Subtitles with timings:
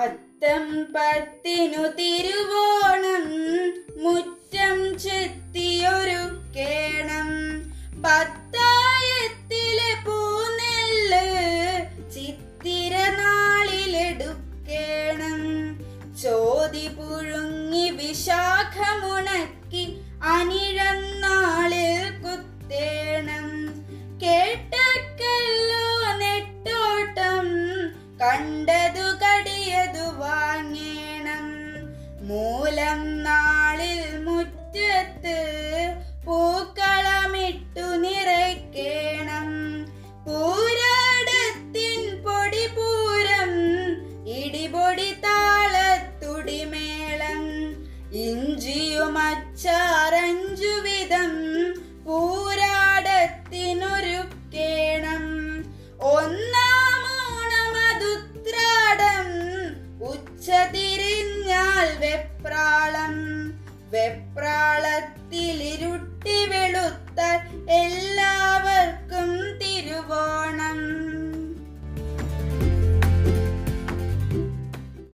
[0.00, 3.26] അത്തം പത്തിനു തിരുവോണം
[4.02, 6.22] മുറ്റം ചെത്തിയൊരു
[6.56, 7.28] കേണം
[8.04, 11.26] പത്തായത്തിലെ പൂനെല്ല്
[12.14, 14.30] ചിത്തിര നാളിലെടുക്കേണം.
[16.22, 19.61] ചോതി പുഴുങ്ങി വിശാഖമുണക്കി
[32.32, 35.38] മൂലം നാളിൽ മുറ്റത്ത്
[36.26, 39.48] പൂക്കളമിട്ടു നിറയ്ക്കേണം.
[40.26, 43.52] പൂരാടത്തിൻ പൊടി പൂരം
[44.28, 46.22] ഇടിപൊടി താളത്തുടിമേളം.
[48.14, 50.01] ഇഞ്ചിയും അച്ചാറഞ്ചു
[61.98, 63.52] வெப்ராளம்.
[63.90, 65.21] वेळ